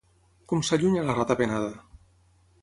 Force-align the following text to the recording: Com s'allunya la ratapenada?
Com 0.53 0.63
s'allunya 0.69 1.03
la 1.09 1.17
ratapenada? 1.19 1.71